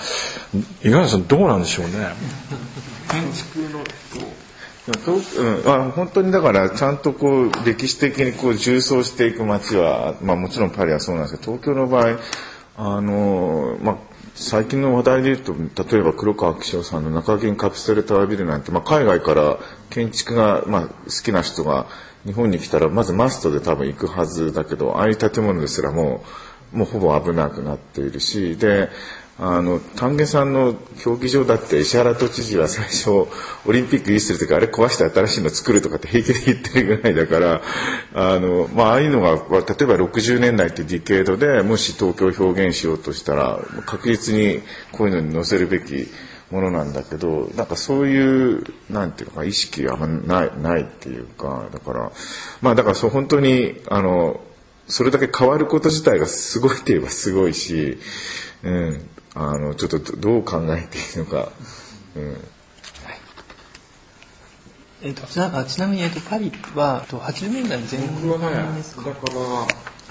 [0.84, 1.92] 五十嵐さんどうなんでしょうね。
[3.08, 3.84] 建築の
[4.88, 12.18] でも東うん、あ本当にだからちゃんとこう歴史的にこう重層していく街は、まあ、もちろんパリはそうなんですけど東京の場合
[12.78, 13.98] あの、まあ、
[14.36, 19.58] 最近の話題で言うと例えば黒川紀章さんの中銀カプセルタワービルなんて、まあ、海外から
[19.90, 21.88] 建築が、まあ、好きな人が
[22.26, 26.24] 日本に来たらまずマストで多分行くはずだけどああいう建物ですらも
[26.74, 28.90] うもうほぼ危なくなっているしで
[29.40, 33.28] あの丹下さんの競技場だって石原都知事は最初オ
[33.72, 37.62] リンピック維持する時あれ壊して新しいの作るとかって平気で言ってるぐらいだから
[38.14, 44.60] あの、まあ、ああいうのが例えば60年代ってディケードでもし東京を表現しようとしたら確実に
[44.92, 46.08] こういうのに載せるべき
[46.52, 52.12] ものなんだけどなんかそういうなんていうか意識がないないっていうかだから
[52.62, 54.42] まあだからそう本当にあの
[54.88, 57.98] それだけ変わること自体がすごいといえばすごいし、
[58.64, 61.52] うん、あのちょっとどう考えていいのか。
[62.16, 62.38] うん
[65.04, 68.00] えっと、ちなちなみに、えっと、パリは80年代の前
[68.38, 69.02] 半ですか？
[69.10, 69.34] だから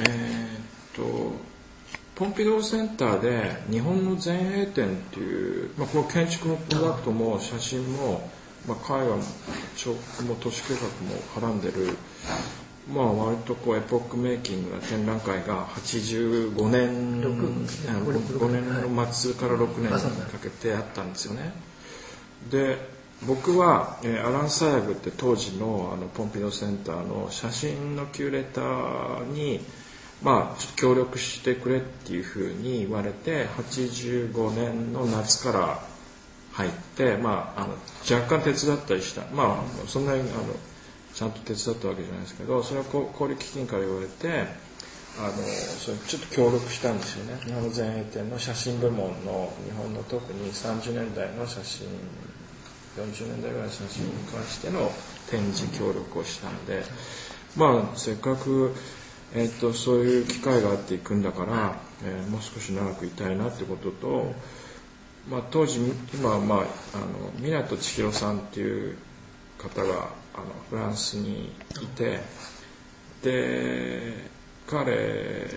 [0.00, 0.60] えー、っ
[0.96, 1.32] と
[2.16, 8.28] ポンピドーセンターで日本の前衛展っていう、まあ、この建築のプロダクトも写真も、
[8.66, 9.22] まあ、絵画も
[9.76, 11.96] 彫刻も都市計画も絡んでる
[12.88, 21.52] まあ割とこうエポックメイキングな展覧会が85年 5, 年の末から6年にかけてあったんですよね。
[22.50, 29.60] で僕は、えー、アラン・サヤグって当時のあのポンピドセンターの写真のキュレーターに、
[30.22, 35.82] まあ、協力してくれっていうふうに言われて85年の夏から
[36.52, 37.74] 入って、まあ、あの
[38.10, 40.30] 若干手伝ったりしたまあそんなにあの
[41.20, 44.46] ちゃんと手伝ったわけじゃないですけどそれは小売基金から言われて
[45.18, 47.38] あのそれちょっと協力したんですよね。
[47.44, 51.88] 日本の前衛展の写真部門の日本の特に30年代の写真
[52.96, 54.90] 40年代ぐらいの写真に関しての
[55.28, 56.84] 展示協力をしたので
[57.54, 58.74] まあせっかく、
[59.34, 64.32] えーと、そういう機会があっていくんだから、えー、もう少し長くいたいなってことと、
[65.28, 65.80] まあ、当時
[66.14, 68.96] 今、まあ、あの湊千尋さんっていう
[69.60, 72.20] 方があのフランスにいて
[73.22, 74.14] で
[74.66, 75.48] 彼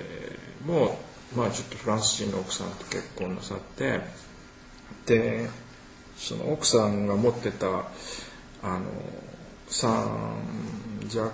[0.66, 0.98] も、
[1.36, 4.02] まあ、ちょっとフランス人の奥さんと結婚なさって
[5.06, 5.50] で
[6.18, 7.68] その奥さんが持ってた
[8.64, 8.86] あの
[9.68, 11.32] サンジャッ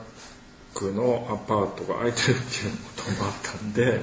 [0.74, 4.02] クのアパートが空いてるっていうこともあったんで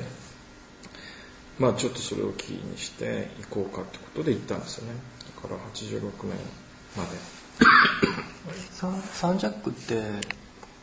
[1.58, 4.94] まあちょっとそれをキーにして行こうかってことで行ったんですよね
[5.42, 6.36] だから86年
[6.96, 7.35] まで。
[8.72, 10.02] サンサンジャックって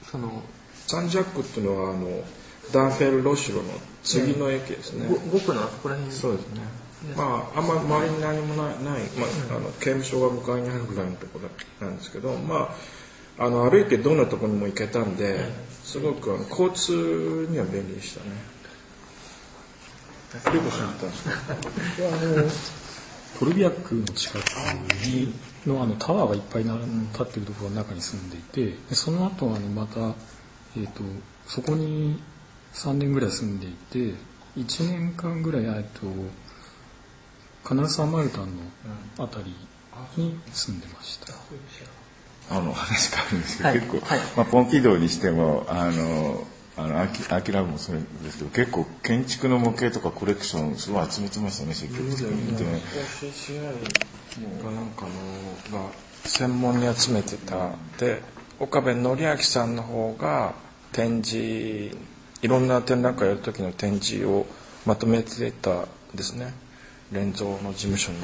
[0.10, 0.42] その
[0.88, 2.08] サンジャックっていうのはあの
[2.72, 3.70] ダンフェル・ロシロの
[4.04, 6.14] 次の駅ですね、5区のあそこら辺？
[6.14, 6.62] そうですね。
[7.16, 11.50] まああんま周りに何もない、ないまあ、あの刑務所が向かいにあるぐらいのところ
[11.86, 12.74] なんですけどま
[13.38, 15.38] ああの歩いてどんなところにも行けたんで
[15.84, 18.54] すごくあの交通には便利でしたね。
[23.40, 24.42] トルビアックの近く
[25.06, 25.34] に
[25.66, 30.00] のあのタワーがいっぱい立ってるところの中に住んでいてでその後あのまた、
[30.78, 31.04] えーと、
[31.48, 32.22] そこに
[32.74, 34.16] 3年ぐらい住んでいて
[34.58, 36.08] 1年間ぐらいえと
[37.64, 38.64] カナルサンマルタンの
[39.20, 39.56] あたり
[40.18, 41.34] に住んでました。
[42.50, 46.46] あの話変わるんですけど、はい、結構、はい、まあ、ポンピドーにしてもあの
[46.76, 52.58] あのアキアキラブもそうですけど結構建築の模型とかコレクションすごい集めてましたね積極的に。
[52.58, 52.82] で、ね、
[54.64, 55.06] がなんか
[55.72, 55.90] のが
[56.26, 57.72] 専門に集めてた。
[57.98, 58.22] で
[58.60, 60.54] 岡部紀明さんの方が
[60.92, 61.98] 展示
[62.42, 64.46] いろんな展覧会やる時の展示を
[64.86, 66.54] まとめてたんですね。
[67.12, 68.18] 連蔵の事務所に。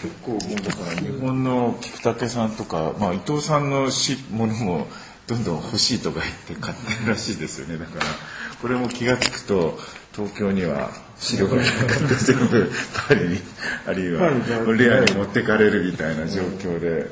[0.00, 4.86] 結構もうだから日本の菊竹さんとか、まあ、伊藤さんのしものも
[5.26, 7.78] どんどん欲しいとか言って買ってるらしいですよね。
[7.78, 8.04] だから
[8.60, 9.78] これも気が付くと
[10.12, 10.90] 東京には
[11.20, 12.70] 資料がなかった全部
[13.08, 13.38] パリに
[13.86, 14.30] あるいは
[14.74, 17.06] レアに持ってかれるみたいな状況で、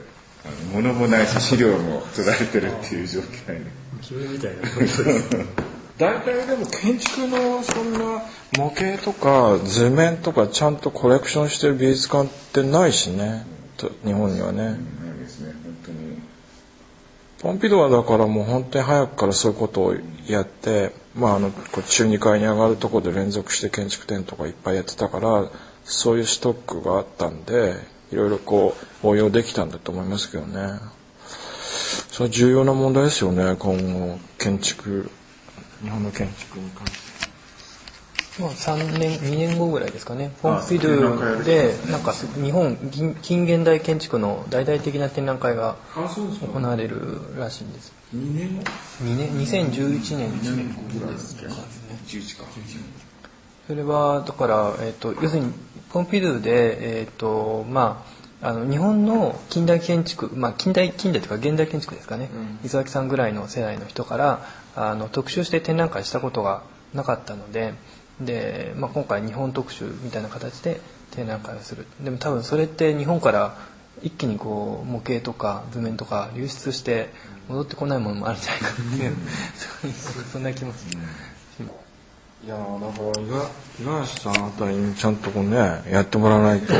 [0.72, 3.66] 物もないし資料も取られてるっていう状況に。
[4.00, 5.04] 君みたいなです
[5.98, 8.22] 大体でも建築のそんな
[8.56, 13.44] 模型とか図面とかちゃんとコレクションしてる美術館ってないしね
[14.04, 14.78] 日本にはね。
[17.40, 19.94] ポンピドはだからもう本当に早くからそういうことを
[20.26, 25.50] やって、まあ、あの中2階に上がるとこで連続して建築展とかいっぱいやってたから
[25.84, 27.74] そういうストックがあったんで
[28.12, 30.78] いろいろこう応用できたんだと思いますけどね。
[32.10, 35.08] それ重要な問題ですよね今後建築
[35.82, 37.08] 日本の建築に関して。
[38.40, 40.30] まあ、3年2年後ぐらいですかね。
[40.42, 42.76] ポンピドゥでなんか日本
[43.20, 48.62] 近現代建築の大々的な展覧会が行われるらしいんです2年後
[49.02, 50.30] ？2年2011年。
[51.10, 51.36] です
[52.36, 52.50] か、ね、
[53.66, 55.52] それはだから、えーと、要するに
[55.90, 58.02] ポンピドゥで、えーとま
[58.40, 66.62] あ、あの日本の近代建築、まあ、近代近代というか現代建築ですかね、うん、磯崎さんぐらいの世代の人からあの特集して展覧会したことが
[66.94, 67.74] なかったので
[68.20, 70.80] で、まあ、今回日本特集みたいな形で
[71.10, 71.86] 展覧会をする。
[72.00, 73.56] でも多分それって日本から
[74.02, 77.10] 一気にこう模型とか図面とか流出して
[77.48, 79.12] 戻ってこないものもあるんじゃないかっていう、
[79.56, 79.94] そういう
[80.32, 80.98] そんな気もする。
[82.44, 83.50] いやーだから
[83.82, 85.56] 岩橋さんあたりにちゃんとこうね
[85.90, 86.72] やってもらわないと。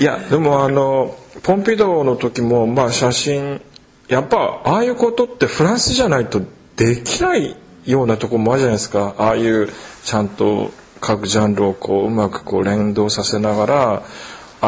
[0.00, 3.60] いやでもあのポンピドーの時もまあ写真
[4.08, 6.40] やっぱああいうことってフランスじゃないと
[6.76, 9.14] できないようなところもあるじゃないですか。
[9.18, 9.68] ああいう
[10.02, 10.70] ちゃんと
[11.00, 14.02] 各ジャンルをこううまくこう連動させながら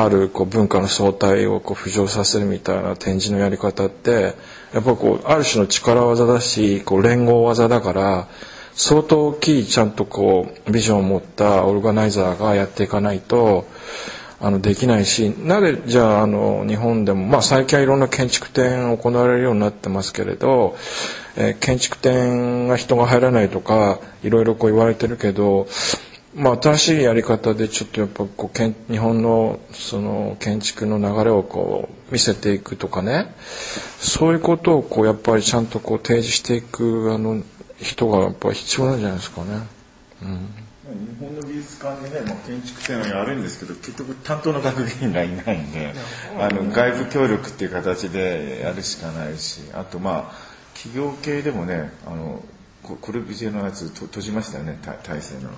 [0.03, 4.35] あるこう文化の相対をこう浮上させるみたいな展示のやり方って
[4.73, 8.29] やっぱこうある種の力技だしこう連合技だから
[8.75, 13.67] 相当大きいちゃんとこうビジョンを持ったオルガナイザーがやっていかないと
[14.39, 20.77] あのできないしなぜじゃああの日本でも、まあ、最近はいろんな建築展行われるようになってますけれど、
[21.37, 25.67] え建築展が人が入らないとかいろいろこう言われてるけど、
[26.37, 33.34] まあ、新しいやり方でちょっとやっぱこうけん日本のその建築の流れをこう見せていくとかね。
[33.99, 37.43] そういうことをこうやっぱりちゃんとこう提示していくあの
[37.80, 39.49] 人がやっぱり必要なんじゃないですかね。
[40.20, 45.93] 日本の美術館でね、まあ、建築展をやるんですけど結局担当の学芸員がいないんで
[46.39, 50.34] あの外部協力っていう形でやるしかないしあとまあ
[50.74, 52.43] 企業系でもねあの
[52.82, 55.51] こコルビジェのやつと閉じましたよね大大勢の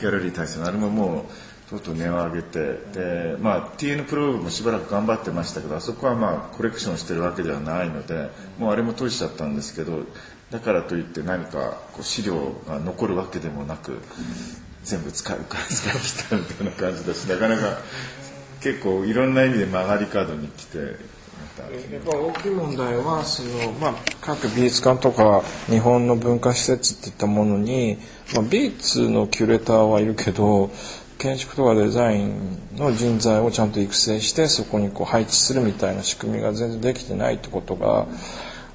[0.00, 2.58] ギャラリー大勢のあれももうとうとう値を上げて
[2.92, 10.00] で、まあ、TN プローブもしばらく頑張ってましたけどあそこはまあコレクションしてるわけではないのでもうあれも閉じちゃったんですけど
[10.50, 13.98] だからといって何かこう資料が残るわけでもなく、
[14.84, 17.78] 全部使うから使い切ったみたいな感じだしなかなか
[18.60, 20.96] 結構いろんな意味で曲がり角に来て
[21.56, 27.96] 大きい問題はその、まあ、各美術館とか日本の文化施設っていったものに、
[28.34, 30.70] まあ、美術のキュレーターはいるけど
[31.16, 38.06] 建築とかデザインの人材をちゃんと育成してそこにこう配置するみたいな仕組みが全然できてないってことが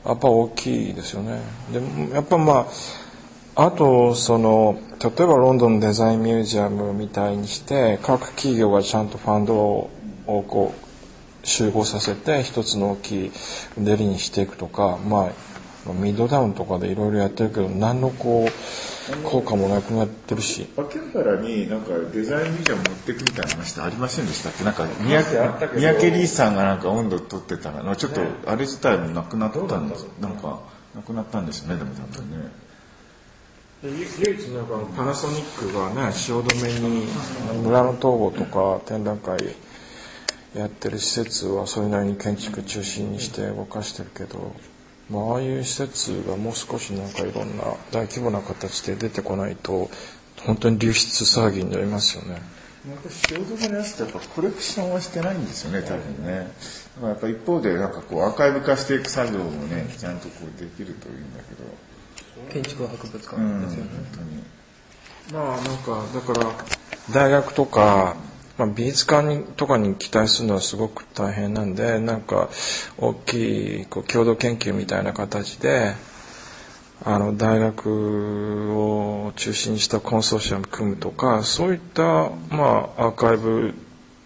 [0.06, 1.42] やっぱ大きいですよね。
[1.74, 2.68] でもやっぱま
[3.56, 9.90] ああとその例えばロンドンデザインミュージアムみたいにして各企業がちゃんとファンドを
[10.26, 10.89] こう
[11.50, 13.32] 集合させて一つの大きい
[13.78, 20.68] デリにしていくとかまあミッドダウンとかでいろいろやってるけど何のこう効果もなくなってるし。
[20.78, 24.64] 秋葉原になんかデザインミュージアム持ってくみたいな話ってありませんでしたっけ？
[24.64, 27.96] なんか三宅三宅リーさんがなんか温度取ってたの。
[27.96, 30.06] ちょっとあれ自体もなくなったんです。
[30.20, 30.60] なんか
[30.94, 32.52] なくなったんですよねでも多分ね。
[33.82, 37.08] 唯一なんかパナソニックがね汐留に
[37.64, 39.38] 村の統合とか展覧会
[40.56, 44.56] やってる施設はそれなりに建築中心にして動かしてるけど、
[45.10, 49.90] まあ、ああいう施設がもう少しなんかいろんな大規模な形で出てこないと
[50.46, 52.42] 本当に流出騒ぎになりますよね。
[52.88, 56.48] なんか汐留のやつってやっぱコレクションはしてないんですよね多分ね。
[56.96, 61.90] だからやっぱ一方でなんかこうアーカイブ化していく作業もねちゃんとこうできるといいんだけど。
[62.52, 63.92] 建築博物館うんですよね。
[65.32, 66.52] まあなんかだから
[67.12, 68.16] 大学とか、
[68.60, 72.50] まあ、美術館にとかに期待するのはすごく大変なんでなんか
[72.98, 75.94] 大きいこう共同研究みたいな形で
[77.06, 82.04] あの大学を中心にしたコンソーシアム組むとかそういった、
[82.50, 83.74] まあ、アーカイブ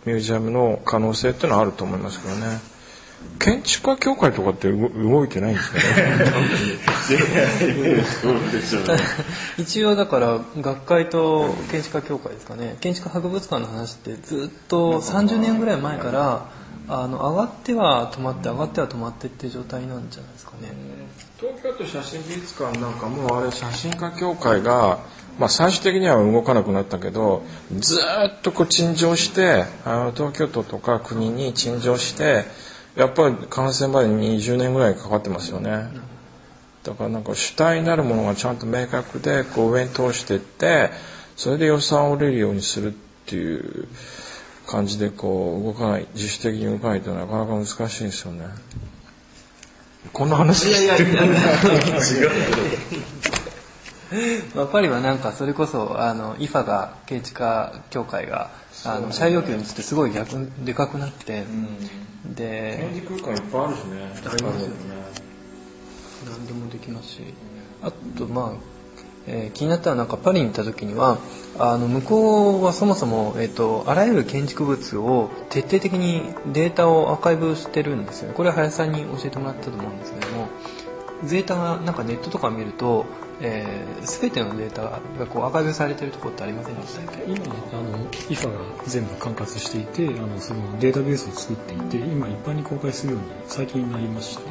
[0.06, 2.60] ミュージアムの可能性っていうのはあると思いますけどね。
[3.40, 5.84] 建築家協会とかって動動いてないんですかね？
[9.58, 16.50] 一応だから学会と建築家協会ですかね建築博物館の話ってずっと30年ぐらい前から
[16.88, 20.74] あの上がっては止まって上がっては止まってっていう状態なんじゃないですかね。
[21.40, 25.00] 東京都写真美術館なんかもうあれ写真家協会が、
[25.40, 32.46] まあ、最終的には動かなくなったけどずっとこう陳情してあの東京都とか国に陳情して
[32.96, 35.88] やっぱり完成まで20年ぐらいかかってますよね。
[36.84, 40.90] だからなんか主体になるものがちゃんと明確でこう上に通していって
[41.36, 43.88] それで予算を下りるようにするっていう
[44.68, 48.46] 感じでこう動かない自主的に動かないとなかなか難しいですよね。
[50.12, 50.68] こんな話？
[50.70, 51.22] いやいやいや
[54.54, 58.52] まあ、パリはなんかそれこそあの IFA が建築家協会が
[58.86, 61.44] あの社用要求についてすごい逆でかくなって、
[62.26, 64.12] で展示空間いっぱいあるしね。
[64.32, 64.76] ありますよね
[66.30, 67.22] 何でもできますし。
[67.84, 68.74] あとまあ、
[69.28, 71.18] えー気になったのはなんかパリに行った時には
[71.60, 78.34] あの向こうはそもそも、えー、とあらゆる建築物を徹底的にデータをアーカイブしてるんですよね。
[78.36, 80.48] これは林さんに教えてもらったと思うんですけども
[81.30, 83.06] データがなんかネットとか見ると
[83.42, 87.24] えー、全てのデータがこうアーカイブされてるところってありませんでしたっけ？
[87.24, 94.44] 今あの IFA が全部管轄していてあのそのデータベースを作っていて今一般に公開するように最近になりまして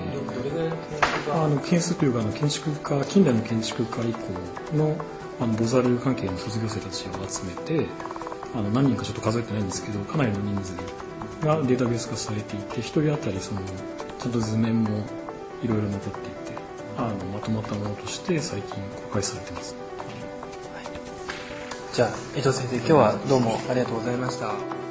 [1.33, 4.97] あの建設というかあの建築家近代の建築家以降の
[5.41, 7.87] あのボザル関係の卒業生たちを集めて
[8.55, 10.77] あの何人かちょっと数えてないんですけどかなりの人数
[11.47, 13.61] がデータベース化されていて1人当たりその
[14.21, 15.05] ちゃんと図面も
[15.65, 16.32] いろいろ残っていて
[16.97, 18.75] あのまとまったものとして最近
[19.07, 19.75] 公開されてます。
[21.93, 24.82] じゃあ江藤先生今日はどうもありがとうございました。